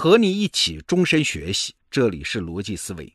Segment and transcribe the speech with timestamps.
[0.00, 3.14] 和你一起终身学习，这里是逻辑思维。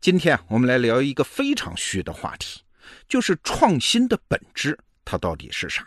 [0.00, 2.60] 今天啊，我们来聊一个非常虚的话题，
[3.08, 5.84] 就是创新的本质，它到底是啥？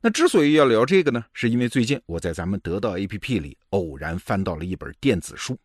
[0.00, 5.56] 那之所以要聊这个呢，是因为最近我在咱们得到 APP 里偶然翻到了一本电子书，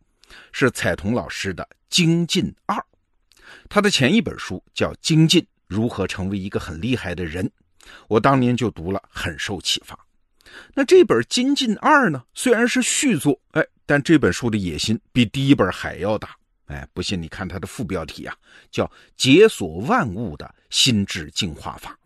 [0.52, 2.76] 是彩童老师的《精进二》，
[3.68, 7.44] 他的前一本书叫《精进：如何成为一个很厉害的人》，
[8.06, 10.05] 我当年就读了，很受启发。
[10.74, 16.36] 那这本《金进二》呢，虽然是续作，哎，但这本书的野心比第一本还要大。
[16.66, 18.34] 哎，不信你看它的副标题啊，
[18.70, 21.96] 叫“解锁万物的心智进化法”。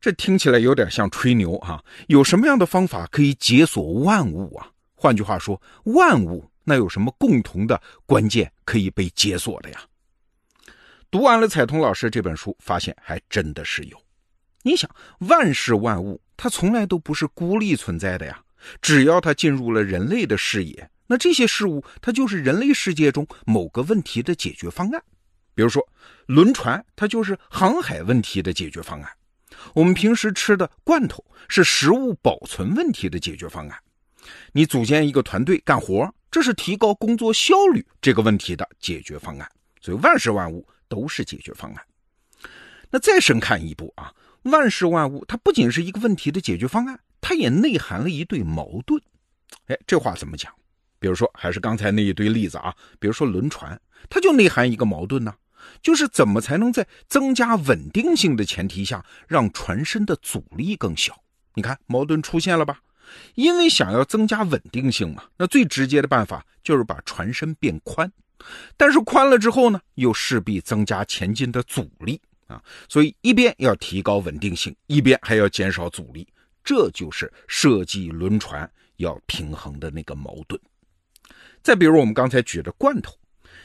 [0.00, 1.84] 这听起来有点像吹牛啊！
[2.06, 4.70] 有什么样的方法可以解锁万物啊？
[4.94, 9.80] 换句话说，万物那有什么共同的关键可以被解锁的呀？
[11.10, 14.00] 读完了彩童老师这本书，发现还真的是有。
[14.68, 14.88] 你想，
[15.20, 16.20] 万事万物。
[16.36, 18.38] 它从来都不是孤立存在的呀！
[18.82, 25.02] 只要它进入了人类的视野，那这些事物它就是人类世界中某个问题的解决方案。
[25.54, 25.82] 比如说，
[26.26, 29.10] 轮船它就是航海问题的解决方案；
[29.74, 33.78] 我们平时吃的罐头是食物保存问题的解决方案；
[34.52, 39.50] 你组建一个团队干活，这是提高工作效率这个问题的解决方案。
[39.80, 41.82] 所以，万事万物都是解决方案。
[42.90, 44.12] 那再深看一步啊！
[44.42, 49.00] 万事万物，它不仅是一个问题的解决方案，它也内含了一对矛盾。
[49.66, 50.52] 哎，这话怎么讲？
[50.98, 55.34] 比如说，还是刚才那一堆例子啊，比如说轮船，它就内含一个矛盾呢，
[55.80, 61.22] 就是怎么才能在增加稳定性的前提下，让船身的阻力更小？
[61.54, 62.80] 你看，矛盾出现了吧？
[63.36, 68.12] 因为想要增加稳定性嘛，那最直接的办法就是把船身变宽，
[68.76, 72.20] 但是宽了之后呢，又势必增加前进的阻力。
[72.48, 76.26] 啊，所以一边要提高稳定性，一边还要减少阻力，
[76.64, 80.60] 这就是设计轮船要平衡的那个矛盾。
[81.62, 83.14] 再比如我们刚才举的罐头，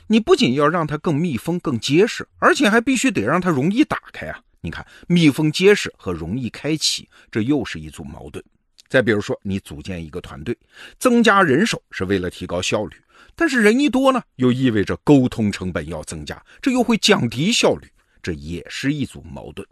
[0.07, 4.41] 你不仅要让它更密封、更结实，而且还必须得让它容易打开啊！
[4.59, 8.43] 你看，密封结实和容易开启，这又是一组矛盾。
[8.89, 10.57] 再比如说，你组建一个团队，
[10.99, 12.95] 增加人手是为了提高效率，
[13.35, 17.87] 但是人一多呢，又意味着沟通成本要增加，这又会降低效率。
[18.23, 19.67] 这也是一组矛盾，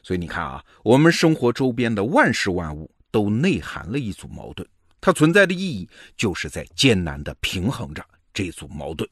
[0.00, 4.66] 所以你看啊，我们生活周边的万事万物都内含了一组矛盾，
[5.00, 9.10] 它存在的意义就是在艰难的平衡着这组矛盾。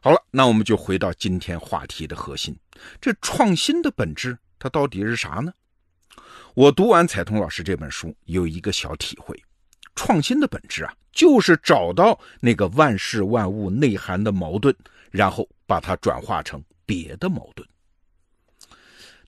[0.00, 2.56] 好了，那我们就回到今天话题的核心，
[3.00, 5.52] 这创新的本质它到底是啥呢？
[6.54, 9.38] 我读完彩童老师这本书，有一个小体会：
[9.94, 14.74] 创新的本质啊，就是找到那个万事万物内涵的矛盾，
[15.10, 16.62] 然后把它转化成。
[16.86, 17.68] 别的矛盾，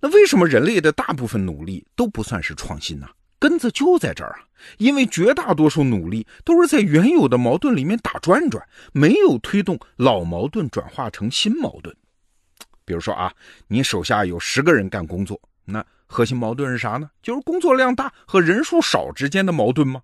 [0.01, 3.09] 那为什么人类的大部分努力都不算是创新呢？
[3.39, 4.41] 根子就在这儿啊！
[4.79, 11.95] 因为绝大多数努力都是在原有的矛盾里面打转转，没有推动老矛盾转化成新矛盾。
[12.87, 13.33] 比如说啊，
[13.69, 17.11] 你手下有十个人干工作，那核心矛盾是啥呢？
[17.23, 20.01] 就是工作量大和人数少之间的矛盾吗？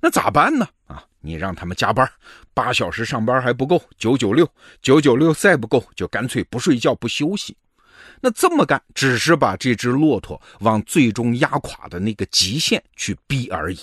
[0.00, 0.68] 那咋办呢？
[0.86, 2.06] 啊，你让他们加班，
[2.52, 4.46] 八小时上班还不够，九九六，
[4.82, 7.56] 九九六再不够，就干脆不睡觉不休息。
[8.20, 13.78] 那这么干，只是把这只骆驼往最终压垮的那个极限去逼而已。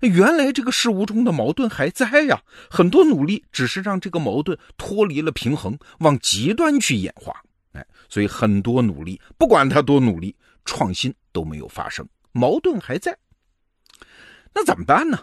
[0.00, 2.40] 原来这个事物中的矛盾还在呀，
[2.70, 7.34] 很多努力只是让这个矛盾脱离了平衡，往极端去演化。
[7.72, 13.16] 哎，所以很多努力，不管他多努力，创新都没有发生，矛盾还在。
[14.54, 15.18] 那怎么办呢？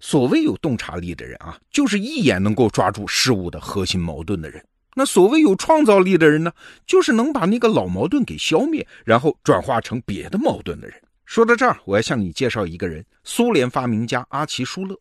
[0.00, 4.64] 所谓有洞察力的人啊，就是一眼能够抓住事物的核心矛盾的人。
[4.94, 6.52] 那所谓有创造力的人呢，
[6.84, 11.00] 就是能把那个老矛盾给消灭，然后转化成别的矛盾的人。
[11.24, 14.98] 说到这儿，我要向你介绍一个人——苏联发明家阿奇舒勒。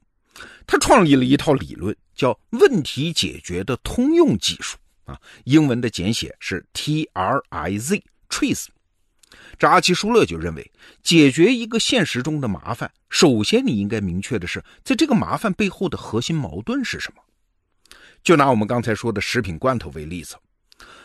[0.67, 8.67] 他创立了一套理论，叫问题解决的通用技术啊，英文的简写是 T R I Z，Trace
[9.57, 10.71] 这阿奇舒勒就认为，
[11.01, 17.21] 解决一个现实中的麻烦，首先你应该明确的是，在这个麻烦背后的核心矛盾是什么。
[18.23, 20.35] 就拿我们刚才说的食品罐头为例子，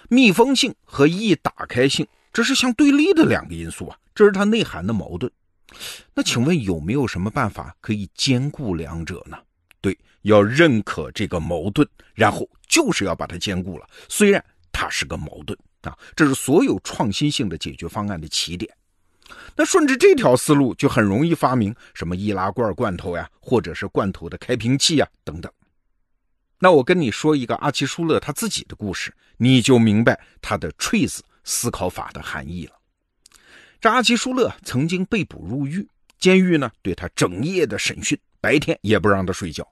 [0.09, 5.31] 密封性和易打开性，这是相对立的两个因素啊，这是它内涵的矛盾。
[6.13, 9.39] 那请问有没有什么办法可以兼顾两者呢？
[9.81, 15.59] 对，要认可这个矛盾，然后就是要把它兼顾了，虽然它是个矛盾。
[15.89, 18.71] 啊，这是所有创新性的解决方案的起点。
[19.57, 25.51] 那顺着这条思路，就很容易发明什么易拉罐罐头呀，或者是罐头的开瓶器呀等等。
[26.59, 32.73] 那我跟你说一个阿奇舒勒他自己的故事，你就明白他的 “trace” 思考法的含义了。
[33.81, 35.87] 这阿奇舒勒曾经被捕入狱，
[36.19, 39.67] 监狱呢对他整夜的审讯，白天也不让他睡觉。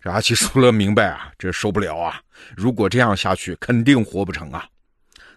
[0.00, 2.20] 这阿奇舒勒明白啊，这受不了啊！
[2.56, 4.66] 如果这样下去，肯定活不成啊。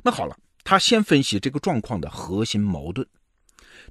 [0.04, 3.06] 那好了，他先分析这个状况的核心矛盾，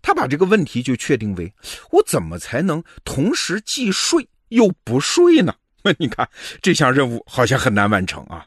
[0.01, 1.53] 他把这个问题就确定为：
[1.91, 5.55] 我怎么才能同时既睡又不睡呢？
[5.99, 6.29] 你看
[6.61, 8.47] 这项任务好像很难完成啊。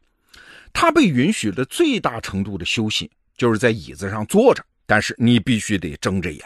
[0.74, 6.46] 他被允许的最大程度的休息，就是在椅子上坐着，但是你必须得睁着眼。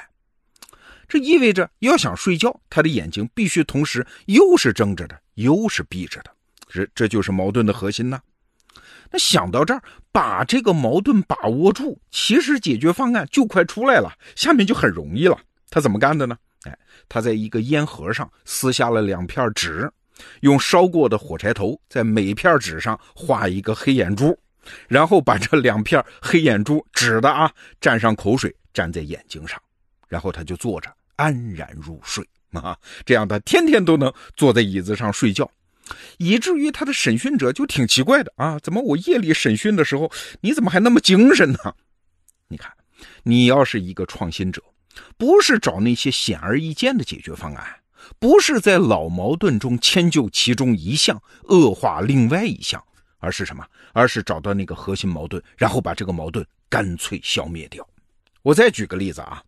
[1.08, 6.32] 这意味着要想睡觉，他的眼睛必须同时又是睁着的，又是闭着的。
[6.68, 8.20] 这这就是矛盾的核心呢。
[9.12, 9.82] 那想到这儿，
[10.12, 14.12] 把这个矛盾把握住，其实解决方案就快出来了。
[14.36, 15.38] 下面就很容易了。
[15.70, 16.38] 他怎么干的呢？
[16.64, 16.78] 哎，
[17.08, 19.92] 他在一个烟盒上撕下了两片纸，
[20.42, 24.38] 用烧过的火柴头在每片纸上画一个黑眼珠，
[24.88, 29.62] 然后把这两片黑眼珠纸的啊蘸上口水粘在眼睛上。
[30.08, 35.50] 然后他就坐着安然入睡啊，这样他天天都能坐在椅子上睡觉，
[36.18, 40.12] 以至于他的审讯者就挺奇怪的啊，怎么我夜里审讯的时候，
[40.42, 41.76] 你怎么还那么精神呢？
[42.48, 42.72] 你看，
[43.24, 44.62] 你要是一个创新者，
[45.18, 47.66] 不是找那些显而易见的解决方案，
[48.20, 52.84] 不是在老矛盾中迁就其中一项，恶化另外一项，
[53.20, 53.66] 而是什么？
[53.94, 57.88] 而是找到那个核心矛盾，然后把这个矛盾干脆消灭掉。
[58.42, 59.44] 我再举个例子啊。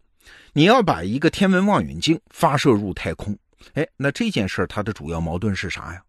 [0.53, 3.37] 你要把一个天文望远镜发射入太空，
[3.73, 6.01] 哎，那这件事它的主要矛盾是啥呀？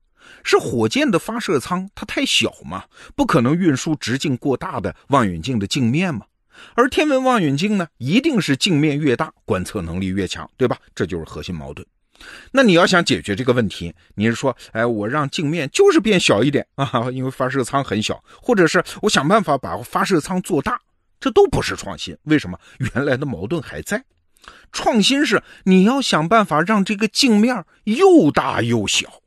[0.45, 2.85] 是火箭的发射舱它太小嘛，
[3.15, 6.27] 不可能运输直径过大的望远镜的镜面嘛。
[6.75, 10.77] 而天文望远镜呢，一定是镜面越大，观测能力越强，对吧？
[10.95, 11.87] 这就是核心矛盾。
[12.51, 20.81] 那你要想解决这个问题，你是说，哎，我让镜面就是变小一点 啊，因为发射舱很小，或者是我想办法把发射舱做大，
[21.21, 22.19] 这都不是创新。
[22.25, 22.59] 为什么？
[22.93, 24.05] 原来的矛盾还在。
[24.73, 29.23] 创新是你要想办法让这个镜面又大又小，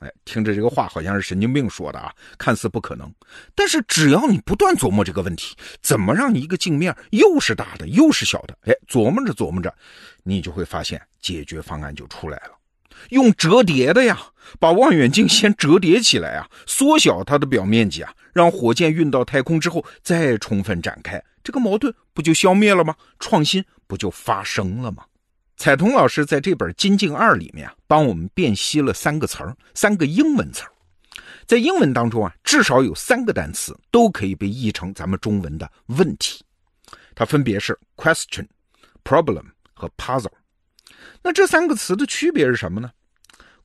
[0.00, 3.12] 哎，听着这个话好像是神经病说的啊，看似不可能。
[3.54, 9.74] 但是只要你不断琢磨这个问题，怎么让一个镜面又是大的又是小的，哎，琢磨着琢磨着，
[10.22, 12.52] 你就会发现解决方案就出来了。
[13.10, 14.18] 用折叠的呀，
[14.58, 22.94] 把望远镜先折叠起来啊，缩小它的表面积啊，让火箭运到太空之后再充分展开，这个矛盾不就消灭了吗？
[23.18, 23.64] 创新。
[23.88, 25.04] 不就发生了吗？
[25.56, 30.72] 彩彤老师在这本《金镜二》里面啊，帮我们辨析了三个词儿，三个英文词儿。
[31.46, 36.44] 在英文当中啊，至少有三个单词都可以被译成咱们中文的问题，
[37.14, 38.46] 它分别是 question、
[39.02, 40.30] problem 和 puzzle。
[41.22, 42.90] 那这三个词的区别是什么呢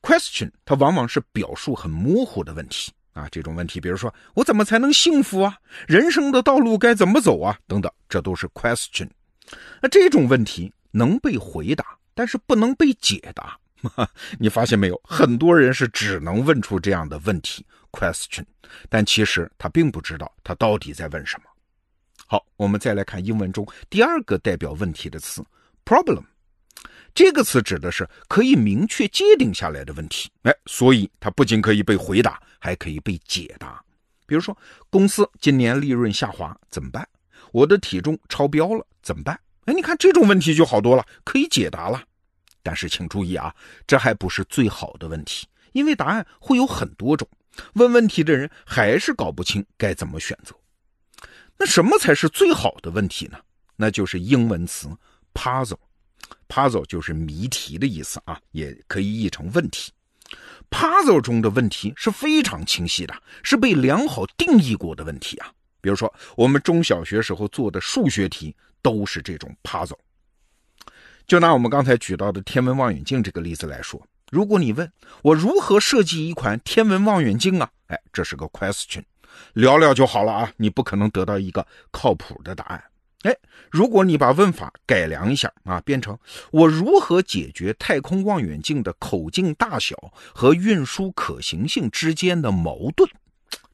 [0.00, 5.56] ？question 它往往是表述很模糊的问题啊，这种问题，比如说我怎么才能幸福啊？
[5.86, 7.58] 人生的道路该怎么走啊？
[7.66, 9.08] 等等，这都是 question。
[9.82, 13.58] 那这种问题能被回答，但是不能被解答。
[14.38, 15.00] 你发现没有？
[15.02, 18.44] 很多人是只能问出这样的问题 （question），
[18.88, 21.44] 但其实他并不知道他到底在问什么。
[22.26, 25.44] 好，我们再来看英文中第二个代表问题的词
[25.84, 26.22] “problem”。
[27.12, 30.30] 这个词指的是可以明确界定下来的问题。
[30.44, 33.82] 哎，所以它不仅可以被回答，还可以被解答。
[34.26, 34.56] 比如说，
[34.88, 37.06] 公司今年利润下滑怎么办？
[37.50, 39.38] 我的体重超标了怎么办？
[39.66, 42.02] 哎，你看这种问题就好多了，可以解答了。
[42.62, 43.54] 但是请注意啊，
[43.86, 47.28] 这还不是最好的问题，因为答案会有很多种，
[47.74, 50.54] 问问题的人还是搞不清该怎么选择。
[51.58, 53.38] 那什么才是最好的问题呢？
[53.76, 54.88] 那就是英文词
[55.34, 59.92] puzzle，puzzle 就是谜题的意思啊，也可以译成问题。
[60.70, 65.52] puzzle 中的问题是非常清晰的，是被良好定义过的问题啊。
[65.82, 69.98] 比如说，我们中小学时候做的数学题都是这种 puzzle。
[71.26, 74.90] 就拿我们刚才举到的天文望远镜这个例子来说，如果你问
[75.22, 79.02] 我如何设计一款天文望远镜啊，哎，这是个 question，
[79.54, 82.82] 聊聊就好了啊，你不可能得到一个靠谱的答案。
[83.22, 83.36] 哎，
[83.70, 86.18] 如果你把问法改良一下啊，变成
[86.50, 89.96] 我如何解决太空望远镜的口径大小
[90.34, 93.08] 和运输可行性之间的矛盾，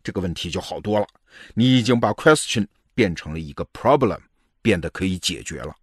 [0.03, 1.07] 这个问题就好多了。
[1.55, 4.19] 你已经把 question 变成了一个 problem，
[4.63, 5.75] 变得可以解决了，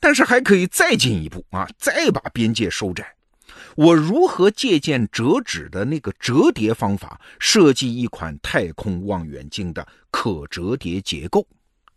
[0.00, 3.14] 但是还可以再进一步啊，再把边界收窄。
[3.76, 11.46] 我如何借鉴折纸的那个折叠方法，设计一款太空望远镜的可折叠结构？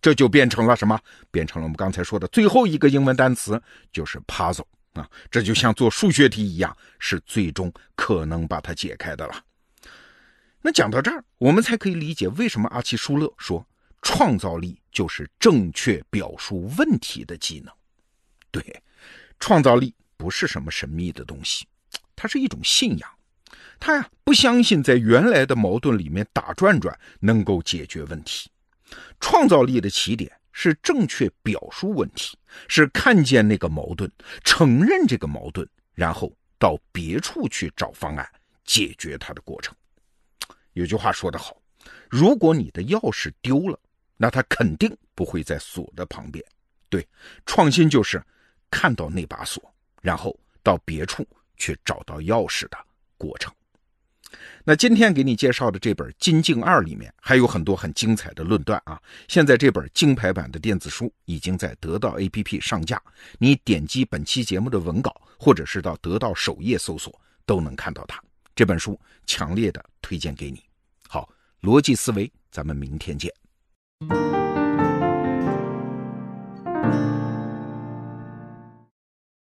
[0.02, 1.00] 这就变成了什么？
[1.32, 5.10] 变成了我们刚才说的最后一个英文单词，就是 puzzle 啊。
[5.32, 9.34] 这就像做数学题一样，是最终可能把它解开的了。
[10.62, 13.66] 那讲到这儿，我们才可以理解为什么阿奇舒勒说
[14.02, 17.74] 创造力就是正确表述问题的技能。
[18.52, 18.84] 对，
[19.40, 21.66] 创造力不是什么神秘的东西，
[22.16, 23.10] 它是一种信仰。
[23.80, 28.50] 他呀不相信在原来的矛盾里面打转转能够解决问题。
[29.20, 32.36] 创造力的起点是正确表述问题，
[32.68, 34.12] 是看见那个矛盾，
[34.44, 38.28] 承认这个矛盾，然后到别处去找方案
[38.66, 39.76] 解决它的过程。
[40.78, 41.58] 有句话说得好，
[42.08, 43.80] 如果你的钥匙丢了，
[44.16, 46.44] 那它肯定不会在锁的旁边。
[46.88, 47.06] 对，
[47.48, 48.24] 创新就是
[48.70, 52.78] 看到那把锁，然后到别处去找到钥匙的
[53.18, 53.52] 过程。
[54.64, 59.02] 那今天给你介绍的这本《金镜二》里面还有很多很精彩的论断啊！
[59.28, 63.02] 现在这本金牌版的电子书已经在得到 APP 上架，
[63.40, 68.22] 你点击本期节目的文稿，或者是到得到首页搜索，都能看到它。
[68.54, 70.67] 这本书强烈的推荐给你。
[71.62, 73.34] 逻辑思维，咱们明天见。